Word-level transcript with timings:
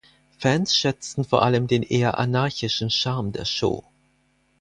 Fans 0.39 0.75
schätzten 0.75 1.23
vor 1.23 1.43
allem 1.43 1.67
den 1.67 1.83
eher 1.83 2.17
anarchischen 2.17 2.89
Charme 2.89 3.33
der 3.33 3.45
Show. 3.45 3.83